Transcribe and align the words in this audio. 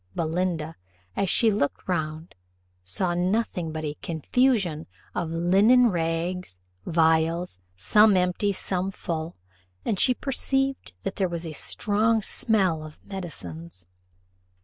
Belinda, 0.15 0.77
as 1.15 1.29
she 1.29 1.51
looked 1.51 1.87
round, 1.87 2.33
saw 2.83 3.13
nothing 3.13 3.71
but 3.71 3.85
a 3.85 3.93
confusion 4.01 4.87
of 5.13 5.29
linen 5.29 5.91
rags; 5.91 6.57
vials, 6.87 7.59
some 7.75 8.17
empty, 8.17 8.51
some 8.51 8.89
full, 8.89 9.35
and 9.85 9.99
she 9.99 10.15
perceived 10.15 10.93
that 11.03 11.17
there 11.17 11.29
was 11.29 11.45
a 11.45 11.53
strong 11.53 12.23
smell 12.23 12.83
of 12.83 12.97
medicines. 13.05 13.85